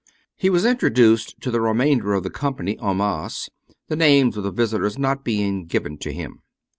[0.35, 3.51] He was in troduced to the remainder of the company en masse,
[3.87, 6.41] the names of the visitors not being given to him.